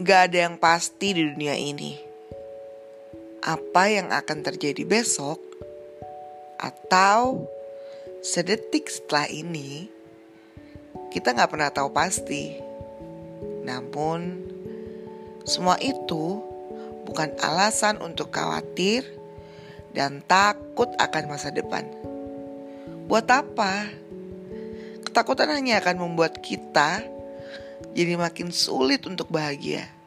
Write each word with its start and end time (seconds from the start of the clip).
Gak 0.00 0.32
ada 0.32 0.48
yang 0.48 0.56
pasti 0.56 1.12
di 1.12 1.28
dunia 1.28 1.52
ini. 1.52 1.92
Apa 3.44 3.92
yang 3.92 4.08
akan 4.08 4.40
terjadi 4.40 4.88
besok 4.88 5.36
atau 6.56 7.44
sedetik 8.24 8.88
setelah 8.88 9.28
ini, 9.28 9.92
kita 11.12 11.36
gak 11.36 11.52
pernah 11.52 11.68
tahu 11.68 11.92
pasti. 11.92 12.56
Namun, 13.60 14.40
semua 15.44 15.76
itu 15.84 16.40
bukan 17.04 17.36
alasan 17.36 18.00
untuk 18.00 18.32
khawatir 18.32 19.04
dan 19.92 20.24
takut 20.24 20.88
akan 20.96 21.28
masa 21.28 21.52
depan. 21.52 21.84
Buat 23.04 23.28
apa? 23.28 23.84
Ketakutan 25.04 25.52
hanya 25.52 25.76
akan 25.76 26.08
membuat 26.08 26.40
kita 26.40 27.04
jadi 27.94 28.14
makin 28.14 28.54
sulit 28.54 29.02
untuk 29.08 29.28
bahagia. 29.32 29.99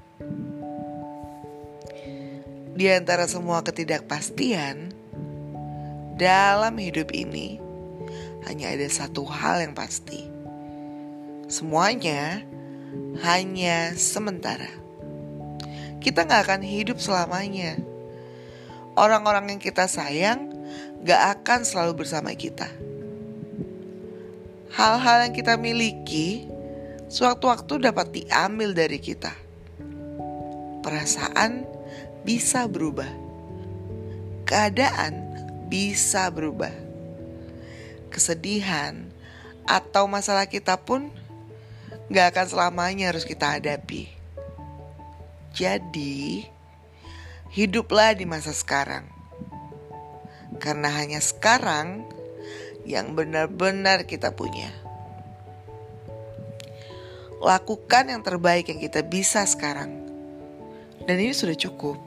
Di 2.74 2.90
antara 2.90 3.30
semua 3.30 3.62
ketidakpastian 3.62 4.90
dalam 6.18 6.74
hidup 6.82 7.14
ini, 7.14 7.62
hanya 8.50 8.74
ada 8.74 8.88
satu 8.90 9.24
hal 9.30 9.62
yang 9.62 9.78
pasti. 9.78 10.26
Semuanya 11.46 12.42
hanya 13.22 13.94
sementara. 13.94 14.70
Kita 16.02 16.26
gak 16.26 16.50
akan 16.50 16.62
hidup 16.66 16.98
selamanya. 16.98 17.78
Orang-orang 18.98 19.54
yang 19.54 19.62
kita 19.62 19.86
sayang 19.86 20.50
gak 21.06 21.42
akan 21.42 21.62
selalu 21.62 22.04
bersama 22.06 22.34
kita. 22.34 22.68
Hal-hal 24.74 25.30
yang 25.30 25.34
kita 25.38 25.54
miliki 25.62 26.50
sewaktu-waktu 27.06 27.86
dapat 27.86 28.10
diambil 28.10 28.74
dari 28.74 28.98
kita. 28.98 29.43
Perasaan 30.84 31.64
bisa 32.28 32.68
berubah, 32.68 33.08
keadaan 34.44 35.16
bisa 35.72 36.28
berubah, 36.28 36.76
kesedihan 38.12 39.08
atau 39.64 40.12
masalah 40.12 40.44
kita 40.44 40.76
pun 40.76 41.08
gak 42.12 42.36
akan 42.36 42.48
selamanya 42.52 43.16
harus 43.16 43.24
kita 43.24 43.56
hadapi. 43.56 44.12
Jadi, 45.56 46.44
hiduplah 47.56 48.12
di 48.12 48.28
masa 48.28 48.52
sekarang, 48.52 49.08
karena 50.60 50.92
hanya 50.92 51.24
sekarang 51.24 52.04
yang 52.84 53.16
benar-benar 53.16 54.04
kita 54.04 54.36
punya 54.36 54.68
lakukan 57.40 58.12
yang 58.12 58.20
terbaik 58.20 58.68
yang 58.68 58.84
kita 58.84 59.00
bisa 59.04 59.48
sekarang. 59.48 60.03
Dan 61.04 61.16
ini 61.20 61.34
sudah 61.36 61.56
cukup. 61.58 62.00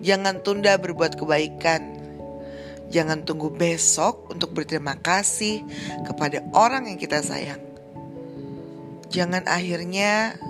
Jangan 0.00 0.40
tunda 0.40 0.78
berbuat 0.78 1.18
kebaikan. 1.18 1.98
Jangan 2.88 3.26
tunggu 3.28 3.52
besok 3.52 4.32
untuk 4.32 4.56
berterima 4.56 4.96
kasih 4.96 5.60
kepada 6.08 6.40
orang 6.56 6.88
yang 6.88 6.96
kita 6.96 7.20
sayang. 7.20 7.60
Jangan 9.12 9.44
akhirnya 9.44 10.40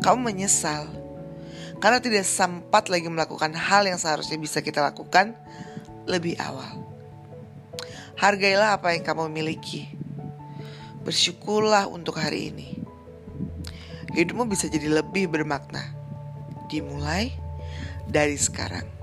kamu 0.00 0.32
menyesal 0.32 0.88
karena 1.80 2.00
tidak 2.00 2.24
sempat 2.24 2.88
lagi 2.88 3.08
melakukan 3.12 3.52
hal 3.52 3.84
yang 3.84 4.00
seharusnya 4.00 4.40
bisa 4.40 4.64
kita 4.64 4.80
lakukan 4.80 5.36
lebih 6.08 6.40
awal. 6.40 6.80
Hargailah 8.16 8.80
apa 8.80 8.96
yang 8.96 9.04
kamu 9.04 9.28
miliki 9.28 9.96
Bersyukurlah 11.06 11.86
untuk 11.86 12.18
hari 12.18 12.50
ini. 12.50 12.82
Hidupmu 14.10 14.50
bisa 14.50 14.66
jadi 14.66 14.90
lebih 14.90 15.30
bermakna. 15.30 15.95
Dimulai 16.66 17.30
dari 18.06 18.38
sekarang. 18.38 18.95